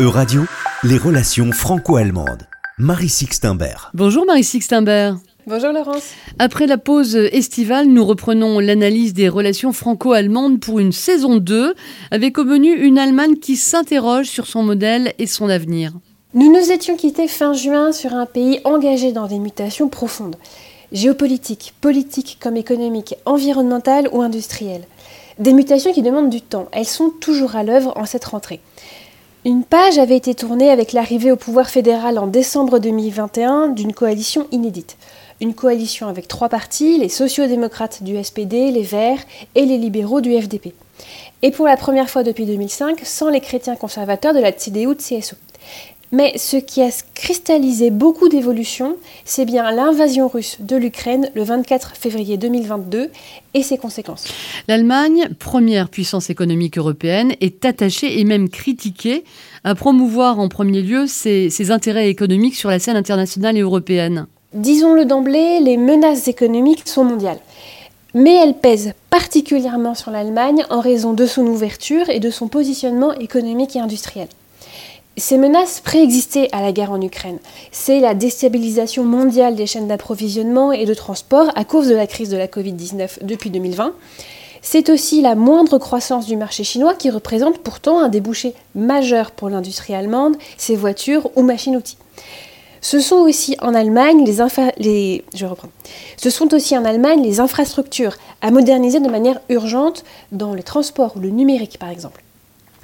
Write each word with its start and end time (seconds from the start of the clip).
E-Radio, 0.00 0.42
les 0.84 0.96
relations 0.96 1.52
franco-allemandes. 1.52 2.48
Marie 2.78 3.10
Sixtimbert. 3.10 3.90
Bonjour 3.92 4.24
Marie 4.24 4.42
Sixtimbert. 4.42 5.18
Bonjour 5.46 5.70
Laurence. 5.70 6.14
Après 6.38 6.66
la 6.66 6.78
pause 6.78 7.14
estivale, 7.14 7.86
nous 7.86 8.04
reprenons 8.04 8.58
l'analyse 8.58 9.12
des 9.12 9.28
relations 9.28 9.72
franco-allemandes 9.72 10.60
pour 10.60 10.78
une 10.78 10.92
saison 10.92 11.36
2, 11.36 11.74
avec 12.10 12.38
au 12.38 12.44
menu 12.44 12.72
une 12.72 12.98
Allemagne 12.98 13.36
qui 13.36 13.56
s'interroge 13.56 14.26
sur 14.26 14.46
son 14.46 14.62
modèle 14.62 15.12
et 15.18 15.26
son 15.26 15.50
avenir. 15.50 15.92
Nous 16.32 16.50
nous 16.50 16.72
étions 16.72 16.96
quittés 16.96 17.28
fin 17.28 17.52
juin 17.52 17.92
sur 17.92 18.14
un 18.14 18.26
pays 18.26 18.60
engagé 18.64 19.12
dans 19.12 19.26
des 19.26 19.38
mutations 19.38 19.88
profondes, 19.88 20.36
géopolitiques, 20.90 21.74
politiques 21.82 22.38
comme 22.40 22.56
économiques, 22.56 23.14
environnementales 23.26 24.08
ou 24.10 24.22
industrielles. 24.22 24.86
Des 25.38 25.52
mutations 25.52 25.92
qui 25.92 26.02
demandent 26.02 26.30
du 26.30 26.40
temps. 26.40 26.68
Elles 26.72 26.86
sont 26.86 27.10
toujours 27.20 27.56
à 27.56 27.62
l'œuvre 27.62 27.92
en 27.96 28.06
cette 28.06 28.24
rentrée. 28.24 28.60
Une 29.44 29.64
page 29.64 29.98
avait 29.98 30.16
été 30.16 30.36
tournée 30.36 30.70
avec 30.70 30.92
l'arrivée 30.92 31.32
au 31.32 31.36
pouvoir 31.36 31.68
fédéral 31.68 32.16
en 32.16 32.28
décembre 32.28 32.78
2021 32.78 33.70
d'une 33.70 33.92
coalition 33.92 34.46
inédite. 34.52 34.96
Une 35.40 35.52
coalition 35.52 36.06
avec 36.06 36.28
trois 36.28 36.48
partis, 36.48 36.96
les 36.96 37.08
sociaux-démocrates 37.08 38.04
du 38.04 38.22
SPD, 38.22 38.70
les 38.70 38.84
Verts 38.84 39.24
et 39.56 39.66
les 39.66 39.78
libéraux 39.78 40.20
du 40.20 40.40
FDP. 40.40 40.74
Et 41.42 41.50
pour 41.50 41.66
la 41.66 41.76
première 41.76 42.08
fois 42.08 42.22
depuis 42.22 42.46
2005, 42.46 43.00
sans 43.02 43.30
les 43.30 43.40
chrétiens 43.40 43.74
conservateurs 43.74 44.32
de 44.32 44.38
la 44.38 44.52
CDU-CSU. 44.52 45.34
Mais 46.14 46.36
ce 46.36 46.58
qui 46.58 46.82
a 46.82 46.90
cristallisé 47.14 47.90
beaucoup 47.90 48.28
d'évolutions, 48.28 48.96
c'est 49.24 49.46
bien 49.46 49.70
l'invasion 49.72 50.28
russe 50.28 50.58
de 50.60 50.76
l'Ukraine 50.76 51.30
le 51.34 51.42
24 51.42 51.96
février 51.96 52.36
2022 52.36 53.10
et 53.54 53.62
ses 53.62 53.78
conséquences. 53.78 54.28
L'Allemagne, 54.68 55.30
première 55.38 55.88
puissance 55.88 56.28
économique 56.28 56.76
européenne, 56.76 57.32
est 57.40 57.64
attachée 57.64 58.20
et 58.20 58.24
même 58.24 58.50
critiquée 58.50 59.24
à 59.64 59.74
promouvoir 59.74 60.38
en 60.38 60.48
premier 60.48 60.82
lieu 60.82 61.06
ses, 61.06 61.48
ses 61.48 61.70
intérêts 61.70 62.10
économiques 62.10 62.56
sur 62.56 62.68
la 62.68 62.78
scène 62.78 62.96
internationale 62.96 63.56
et 63.56 63.60
européenne. 63.60 64.26
Disons-le 64.52 65.06
d'emblée, 65.06 65.60
les 65.60 65.78
menaces 65.78 66.28
économiques 66.28 66.86
sont 66.86 67.04
mondiales. 67.04 67.40
Mais 68.12 68.34
elles 68.34 68.52
pèsent 68.52 68.92
particulièrement 69.08 69.94
sur 69.94 70.10
l'Allemagne 70.10 70.66
en 70.68 70.80
raison 70.80 71.14
de 71.14 71.24
son 71.24 71.46
ouverture 71.46 72.10
et 72.10 72.20
de 72.20 72.28
son 72.28 72.48
positionnement 72.48 73.14
économique 73.14 73.76
et 73.76 73.80
industriel. 73.80 74.28
Ces 75.18 75.36
menaces 75.36 75.80
préexistaient 75.80 76.48
à 76.52 76.62
la 76.62 76.72
guerre 76.72 76.90
en 76.90 77.00
Ukraine. 77.00 77.38
C'est 77.70 78.00
la 78.00 78.14
déstabilisation 78.14 79.04
mondiale 79.04 79.56
des 79.56 79.66
chaînes 79.66 79.86
d'approvisionnement 79.86 80.72
et 80.72 80.86
de 80.86 80.94
transport 80.94 81.50
à 81.54 81.64
cause 81.64 81.88
de 81.88 81.94
la 81.94 82.06
crise 82.06 82.30
de 82.30 82.38
la 82.38 82.46
Covid-19 82.46 83.22
depuis 83.22 83.50
2020. 83.50 83.92
C'est 84.62 84.88
aussi 84.88 85.20
la 85.20 85.34
moindre 85.34 85.76
croissance 85.76 86.24
du 86.26 86.36
marché 86.36 86.64
chinois 86.64 86.94
qui 86.94 87.10
représente 87.10 87.58
pourtant 87.58 88.00
un 88.00 88.08
débouché 88.08 88.54
majeur 88.74 89.32
pour 89.32 89.50
l'industrie 89.50 89.94
allemande, 89.94 90.36
ses 90.56 90.76
voitures 90.76 91.30
ou 91.36 91.42
machines-outils. 91.42 91.98
Ce 92.80 92.98
sont 92.98 93.16
aussi 93.16 93.54
en 93.60 93.74
Allemagne 93.74 94.24
les, 94.24 94.40
infrastructures 97.40 98.16
à 98.40 98.50
moderniser 98.50 99.00
de 99.00 99.10
manière 99.10 99.40
urgente 99.50 100.04
dans 100.32 100.54
les 100.54 100.62
transports 100.62 101.16
ou 101.16 101.20
le 101.20 101.28
numérique 101.28 101.78
par 101.78 101.90
exemple. 101.90 102.22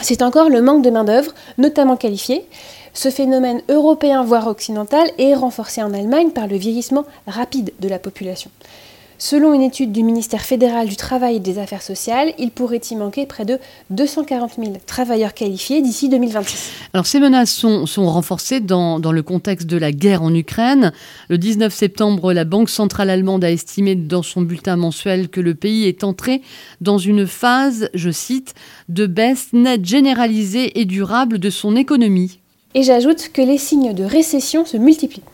C'est 0.00 0.22
encore 0.22 0.48
le 0.48 0.62
manque 0.62 0.84
de 0.84 0.90
main-d'œuvre, 0.90 1.32
notamment 1.58 1.96
qualifiée. 1.96 2.46
Ce 2.94 3.10
phénomène 3.10 3.62
européen, 3.68 4.22
voire 4.22 4.46
occidental, 4.46 5.10
est 5.18 5.34
renforcé 5.34 5.82
en 5.82 5.92
Allemagne 5.92 6.30
par 6.30 6.46
le 6.46 6.56
vieillissement 6.56 7.04
rapide 7.26 7.72
de 7.80 7.88
la 7.88 7.98
population. 7.98 8.50
Selon 9.20 9.52
une 9.52 9.62
étude 9.62 9.90
du 9.90 10.04
ministère 10.04 10.42
fédéral 10.42 10.86
du 10.86 10.94
Travail 10.94 11.36
et 11.36 11.40
des 11.40 11.58
Affaires 11.58 11.82
sociales, 11.82 12.32
il 12.38 12.52
pourrait 12.52 12.80
y 12.88 12.94
manquer 12.94 13.26
près 13.26 13.44
de 13.44 13.58
240 13.90 14.52
000 14.56 14.76
travailleurs 14.86 15.34
qualifiés 15.34 15.82
d'ici 15.82 16.08
2026. 16.08 16.70
Alors 16.92 17.04
ces 17.04 17.18
menaces 17.18 17.50
sont, 17.50 17.84
sont 17.86 18.06
renforcées 18.06 18.60
dans, 18.60 19.00
dans, 19.00 19.10
le 19.10 19.24
contexte 19.24 19.66
de 19.66 19.76
la 19.76 19.90
guerre 19.90 20.22
en 20.22 20.32
Ukraine. 20.32 20.92
Le 21.28 21.36
19 21.36 21.74
septembre, 21.74 22.32
la 22.32 22.44
Banque 22.44 22.70
centrale 22.70 23.10
allemande 23.10 23.42
a 23.42 23.50
estimé 23.50 23.96
dans 23.96 24.22
son 24.22 24.42
bulletin 24.42 24.76
mensuel 24.76 25.28
que 25.28 25.40
le 25.40 25.56
pays 25.56 25.88
est 25.88 26.04
entré 26.04 26.40
dans 26.80 26.98
une 26.98 27.26
phase, 27.26 27.90
je 27.94 28.10
cite, 28.10 28.54
de 28.88 29.06
baisse 29.06 29.48
nette 29.52 29.84
généralisée 29.84 30.78
et 30.78 30.84
durable 30.84 31.40
de 31.40 31.50
son 31.50 31.74
économie. 31.74 32.38
Et 32.74 32.84
j'ajoute 32.84 33.30
que 33.32 33.42
les 33.42 33.58
signes 33.58 33.94
de 33.94 34.04
récession 34.04 34.64
se 34.64 34.76
multiplient. 34.76 35.24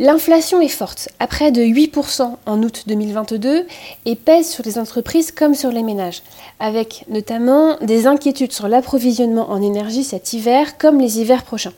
L'inflation 0.00 0.60
est 0.60 0.68
forte, 0.68 1.08
à 1.18 1.26
près 1.26 1.50
de 1.50 1.60
8% 1.60 2.30
en 2.46 2.62
août 2.62 2.84
2022, 2.86 3.66
et 4.04 4.14
pèse 4.14 4.48
sur 4.48 4.62
les 4.64 4.78
entreprises 4.78 5.32
comme 5.32 5.56
sur 5.56 5.72
les 5.72 5.82
ménages, 5.82 6.22
avec 6.60 7.04
notamment 7.08 7.76
des 7.82 8.06
inquiétudes 8.06 8.52
sur 8.52 8.68
l'approvisionnement 8.68 9.50
en 9.50 9.60
énergie 9.60 10.04
cet 10.04 10.32
hiver 10.32 10.78
comme 10.78 11.00
les 11.00 11.18
hivers 11.18 11.42
prochains. 11.42 11.72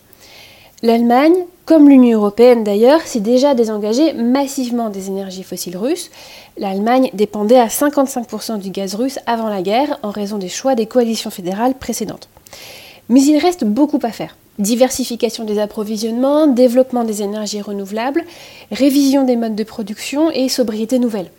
L'Allemagne, 0.82 1.32
comme 1.64 1.88
l'Union 1.88 2.18
européenne 2.18 2.62
d'ailleurs, 2.62 3.00
s'est 3.00 3.20
déjà 3.20 3.54
désengagée 3.54 4.12
massivement 4.12 4.90
des 4.90 5.08
énergies 5.08 5.42
fossiles 5.42 5.78
russes. 5.78 6.10
L'Allemagne 6.58 7.08
dépendait 7.14 7.58
à 7.58 7.68
55% 7.68 8.58
du 8.58 8.68
gaz 8.68 8.96
russe 8.96 9.18
avant 9.24 9.48
la 9.48 9.62
guerre 9.62 9.98
en 10.02 10.10
raison 10.10 10.36
des 10.36 10.50
choix 10.50 10.74
des 10.74 10.84
coalitions 10.84 11.30
fédérales 11.30 11.74
précédentes. 11.74 12.28
Mais 13.08 13.22
il 13.22 13.38
reste 13.38 13.64
beaucoup 13.64 13.98
à 14.02 14.10
faire 14.10 14.36
diversification 14.60 15.44
des 15.44 15.58
approvisionnements, 15.58 16.46
développement 16.46 17.04
des 17.04 17.22
énergies 17.22 17.60
renouvelables, 17.60 18.24
révision 18.70 19.24
des 19.24 19.36
modes 19.36 19.56
de 19.56 19.64
production 19.64 20.30
et 20.30 20.48
sobriété 20.48 20.98
nouvelle. 20.98 21.30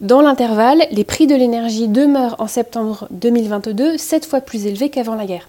Dans 0.00 0.20
l'intervalle, 0.20 0.82
les 0.90 1.04
prix 1.04 1.26
de 1.26 1.34
l'énergie 1.34 1.88
demeurent 1.88 2.36
en 2.38 2.48
septembre 2.48 3.06
2022 3.12 3.96
sept 3.96 4.26
fois 4.26 4.40
plus 4.40 4.66
élevés 4.66 4.90
qu'avant 4.90 5.14
la 5.14 5.26
guerre. 5.26 5.48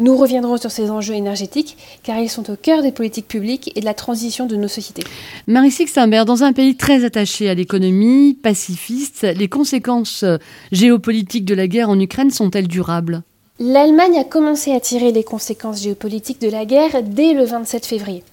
Nous 0.00 0.16
reviendrons 0.16 0.56
sur 0.56 0.70
ces 0.70 0.90
enjeux 0.90 1.14
énergétiques 1.14 1.76
car 2.02 2.18
ils 2.18 2.30
sont 2.30 2.50
au 2.50 2.56
cœur 2.56 2.82
des 2.82 2.90
politiques 2.90 3.28
publiques 3.28 3.70
et 3.76 3.80
de 3.80 3.84
la 3.84 3.92
transition 3.92 4.46
de 4.46 4.56
nos 4.56 4.66
sociétés. 4.66 5.04
Marie 5.46 5.70
Sixtimbert, 5.70 6.24
dans 6.24 6.42
un 6.42 6.54
pays 6.54 6.74
très 6.74 7.04
attaché 7.04 7.50
à 7.50 7.54
l'économie, 7.54 8.34
pacifiste, 8.34 9.26
les 9.36 9.48
conséquences 9.48 10.24
géopolitiques 10.72 11.44
de 11.44 11.54
la 11.54 11.68
guerre 11.68 11.90
en 11.90 12.00
Ukraine 12.00 12.30
sont-elles 12.30 12.68
durables? 12.68 13.22
L'Allemagne 13.62 14.18
a 14.18 14.24
commencé 14.24 14.72
à 14.72 14.80
tirer 14.80 15.12
les 15.12 15.22
conséquences 15.22 15.82
géopolitiques 15.82 16.40
de 16.40 16.48
la 16.48 16.64
guerre 16.64 17.02
dès 17.02 17.34
le 17.34 17.44
27 17.44 17.84
février. 17.84 18.24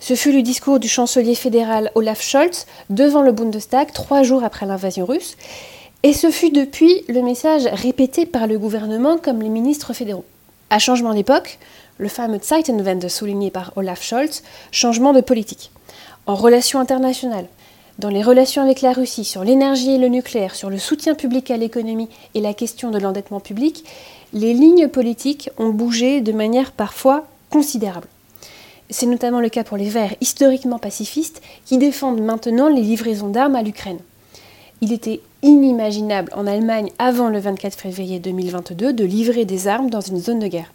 Ce 0.00 0.14
fut 0.14 0.32
le 0.32 0.40
discours 0.40 0.78
du 0.80 0.88
chancelier 0.88 1.34
fédéral 1.34 1.92
Olaf 1.94 2.22
Scholz 2.22 2.64
devant 2.88 3.20
le 3.20 3.32
Bundestag 3.32 3.92
trois 3.92 4.22
jours 4.22 4.42
après 4.42 4.64
l'invasion 4.64 5.04
russe, 5.04 5.36
et 6.02 6.14
ce 6.14 6.30
fut 6.30 6.50
depuis 6.50 7.04
le 7.08 7.20
message 7.20 7.66
répété 7.70 8.24
par 8.24 8.46
le 8.46 8.58
gouvernement 8.58 9.18
comme 9.18 9.42
les 9.42 9.50
ministres 9.50 9.92
fédéraux. 9.92 10.24
À 10.70 10.78
changement 10.78 11.12
d'époque, 11.12 11.58
le 11.98 12.08
fameux 12.08 12.40
Zeitenwende 12.42 13.06
souligné 13.06 13.50
par 13.50 13.74
Olaf 13.76 14.02
Scholz, 14.02 14.42
changement 14.72 15.12
de 15.12 15.20
politique. 15.20 15.72
En 16.24 16.36
relations 16.36 16.80
internationales, 16.80 17.48
dans 17.98 18.08
les 18.08 18.22
relations 18.22 18.62
avec 18.62 18.80
la 18.80 18.92
Russie, 18.92 19.24
sur 19.24 19.44
l'énergie 19.44 19.92
et 19.92 19.98
le 19.98 20.08
nucléaire, 20.08 20.54
sur 20.54 20.70
le 20.70 20.78
soutien 20.78 21.14
public 21.14 21.50
à 21.50 21.56
l'économie 21.56 22.08
et 22.34 22.40
la 22.40 22.54
question 22.54 22.90
de 22.90 22.98
l'endettement 22.98 23.40
public, 23.40 23.84
les 24.32 24.54
lignes 24.54 24.88
politiques 24.88 25.50
ont 25.58 25.70
bougé 25.70 26.20
de 26.20 26.32
manière 26.32 26.72
parfois 26.72 27.26
considérable. 27.50 28.08
C'est 28.88 29.06
notamment 29.06 29.40
le 29.40 29.48
cas 29.48 29.64
pour 29.64 29.76
les 29.76 29.88
Verts, 29.88 30.14
historiquement 30.20 30.78
pacifistes, 30.78 31.42
qui 31.64 31.78
défendent 31.78 32.20
maintenant 32.20 32.68
les 32.68 32.82
livraisons 32.82 33.28
d'armes 33.28 33.56
à 33.56 33.62
l'Ukraine. 33.62 34.00
Il 34.80 34.92
était 34.92 35.20
inimaginable 35.42 36.32
en 36.34 36.46
Allemagne 36.46 36.90
avant 36.98 37.28
le 37.28 37.38
24 37.38 37.78
février 37.78 38.18
2022 38.18 38.92
de 38.92 39.04
livrer 39.04 39.44
des 39.44 39.68
armes 39.68 39.90
dans 39.90 40.00
une 40.00 40.20
zone 40.20 40.38
de 40.38 40.48
guerre. 40.48 40.72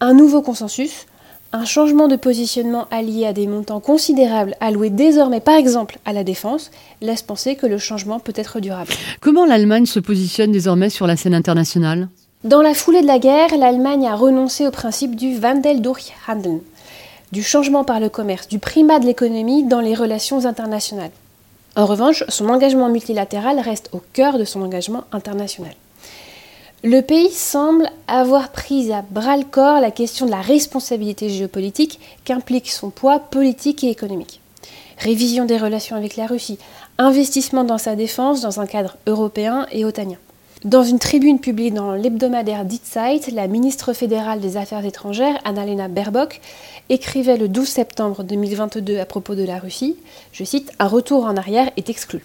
Un 0.00 0.14
nouveau 0.14 0.42
consensus, 0.42 1.06
un 1.52 1.64
changement 1.64 2.06
de 2.06 2.16
positionnement 2.16 2.86
allié 2.90 3.26
à 3.26 3.32
des 3.32 3.46
montants 3.46 3.80
considérables 3.80 4.54
alloués 4.60 4.90
désormais 4.90 5.40
par 5.40 5.56
exemple 5.56 5.98
à 6.04 6.12
la 6.12 6.22
défense 6.22 6.70
laisse 7.00 7.22
penser 7.22 7.56
que 7.56 7.66
le 7.66 7.78
changement 7.78 8.20
peut 8.20 8.32
être 8.36 8.60
durable. 8.60 8.92
Comment 9.20 9.46
l'Allemagne 9.46 9.86
se 9.86 10.00
positionne 10.00 10.52
désormais 10.52 10.90
sur 10.90 11.06
la 11.06 11.16
scène 11.16 11.34
internationale? 11.34 12.08
Dans 12.44 12.62
la 12.62 12.72
foulée 12.72 13.02
de 13.02 13.06
la 13.06 13.18
guerre, 13.18 13.56
l'Allemagne 13.58 14.06
a 14.06 14.14
renoncé 14.14 14.66
au 14.66 14.70
principe 14.70 15.14
du 15.16 15.36
Wandel 15.36 15.82
durch 15.82 16.12
Handeln, 16.26 16.60
du 17.32 17.42
changement 17.42 17.84
par 17.84 18.00
le 18.00 18.08
commerce, 18.08 18.48
du 18.48 18.58
primat 18.58 18.98
de 18.98 19.06
l'économie 19.06 19.64
dans 19.64 19.80
les 19.80 19.94
relations 19.94 20.46
internationales. 20.46 21.10
En 21.76 21.84
revanche, 21.84 22.24
son 22.28 22.48
engagement 22.48 22.88
multilatéral 22.88 23.60
reste 23.60 23.90
au 23.92 24.00
cœur 24.12 24.38
de 24.38 24.44
son 24.44 24.62
engagement 24.62 25.04
international. 25.12 25.74
Le 26.82 27.02
pays 27.02 27.30
semble 27.30 27.90
avoir 28.08 28.52
pris 28.52 28.90
à 28.90 29.02
bras 29.02 29.36
le 29.36 29.44
corps 29.44 29.80
la 29.80 29.90
question 29.90 30.24
de 30.24 30.30
la 30.30 30.40
responsabilité 30.40 31.28
géopolitique 31.28 32.00
qu'implique 32.24 32.70
son 32.70 32.88
poids 32.88 33.18
politique 33.18 33.84
et 33.84 33.90
économique. 33.90 34.40
Révision 34.96 35.44
des 35.44 35.58
relations 35.58 35.94
avec 35.94 36.16
la 36.16 36.26
Russie, 36.26 36.58
investissement 36.96 37.64
dans 37.64 37.76
sa 37.76 37.96
défense 37.96 38.40
dans 38.40 38.60
un 38.60 38.66
cadre 38.66 38.96
européen 39.06 39.66
et 39.72 39.84
otanien. 39.84 40.16
Dans 40.64 40.82
une 40.82 40.98
tribune 40.98 41.38
publiée 41.38 41.70
dans 41.70 41.92
l'hebdomadaire 41.92 42.64
Die 42.64 42.80
Zeit, 42.82 43.30
la 43.30 43.46
ministre 43.46 43.92
fédérale 43.92 44.40
des 44.40 44.56
Affaires 44.56 44.86
étrangères, 44.86 45.38
Annalena 45.44 45.88
Baerbock, 45.88 46.40
écrivait 46.88 47.36
le 47.36 47.48
12 47.48 47.68
septembre 47.68 48.24
2022 48.24 48.98
à 48.98 49.04
propos 49.04 49.34
de 49.34 49.44
la 49.44 49.58
Russie, 49.58 49.98
je 50.32 50.44
cite, 50.44 50.72
Un 50.78 50.88
retour 50.88 51.26
en 51.26 51.36
arrière 51.36 51.70
est 51.76 51.90
exclu. 51.90 52.24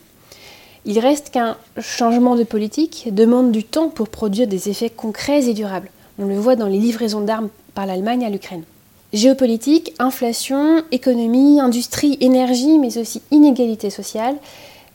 Il 0.88 1.00
reste 1.00 1.32
qu'un 1.32 1.58
changement 1.80 2.36
de 2.36 2.44
politique 2.44 3.10
demande 3.12 3.52
du 3.52 3.64
temps 3.64 3.90
pour 3.90 4.08
produire 4.08 4.48
des 4.48 4.70
effets 4.70 4.92
concrets 4.92 5.48
et 5.50 5.54
durables. 5.56 5.90
On 6.20 6.26
le 6.26 6.38
voit 6.38 6.56
dans 6.56 6.68
les 6.68 6.78
livraisons 6.78 7.22
d'armes 7.22 7.50
par 7.74 7.88
l'Allemagne 7.88 8.24
à 8.24 8.30
l'Ukraine. 8.30 8.64
Géopolitique, 9.12 9.94
inflation, 9.98 10.84
économie, 10.92 11.60
industrie, 11.60 12.18
énergie, 12.22 12.78
mais 12.78 13.00
aussi 13.00 13.24
inégalité 13.32 13.90
sociale. 13.90 14.36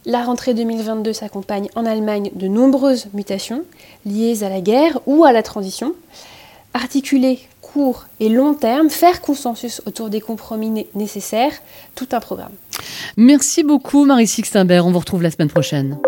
La 0.07 0.23
rentrée 0.23 0.55
2022 0.55 1.13
s'accompagne 1.13 1.69
en 1.75 1.85
Allemagne 1.85 2.31
de 2.35 2.47
nombreuses 2.47 3.09
mutations 3.13 3.65
liées 4.07 4.45
à 4.45 4.49
la 4.49 4.61
guerre 4.61 5.01
ou 5.07 5.25
à 5.25 5.33
la 5.33 5.43
transition. 5.43 5.95
Articuler 6.73 7.41
court 7.73 8.07
et 8.19 8.29
long 8.29 8.55
terme, 8.55 8.91
faire 8.91 9.21
consensus 9.21 9.81
autour 9.87 10.11
des 10.11 10.21
compromis 10.21 10.87
nécessaires, 10.95 11.53
tout 11.95 12.09
un 12.13 12.21
programme. 12.21 12.53
Merci 13.17 13.63
beaucoup 13.63 14.05
Marie 14.05 14.27
Sixtimbert, 14.27 14.87
on 14.87 14.93
vous 14.93 14.99
retrouve 14.99 15.23
la 15.23 15.31
semaine 15.31 15.51
prochaine. 15.51 15.99